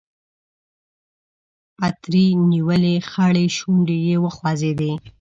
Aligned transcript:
پتري 1.77 2.25
نيولې 2.51 2.95
خړې 3.09 3.45
شونډې 3.57 3.97
يې 4.07 4.15
وخوځېدې. 4.23 4.91